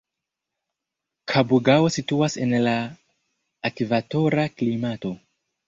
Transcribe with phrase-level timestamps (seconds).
[1.31, 2.75] Kabugao situas en la
[3.73, 5.17] ekvatora klimato.